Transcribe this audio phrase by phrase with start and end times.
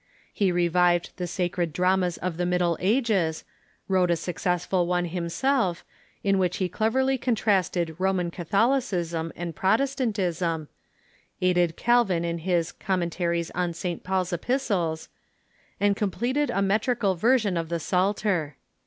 [0.33, 3.43] He revived the sacred dramas of the Middle Ages,
[3.87, 5.85] wrote a suc cessful one himself,
[6.23, 10.69] in which he cleverly contrasted Roman Catholicism and Protestantism,
[11.39, 14.03] aided Calvin in his "Commen taries on St.
[14.03, 15.07] Paul's Epistles,"
[15.79, 18.55] and completed a metrical version of the Psalter.